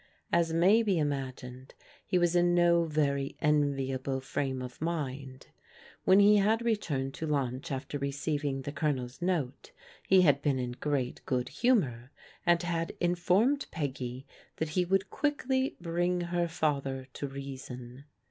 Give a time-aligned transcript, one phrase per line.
[0.33, 5.45] As may be imagined, he was in no very enviable frame of mind.
[6.05, 9.71] When he had returned to Itmch after recdv ing the Colonel's note
[10.07, 12.09] he had been in great good humour,
[12.47, 14.25] and had informed Peggy
[14.55, 18.05] that he would quickly bring her father to reason.